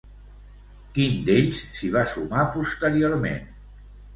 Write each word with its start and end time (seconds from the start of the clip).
Quin 0.95 1.19
d'ells 1.27 1.61
s'hi 1.81 1.91
va 1.99 2.05
sumar 2.15 2.47
posteriorment? 2.57 3.49